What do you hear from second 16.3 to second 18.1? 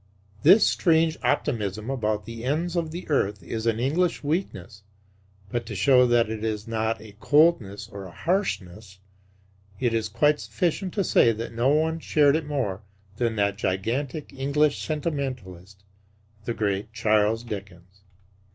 the great Charles Dickens.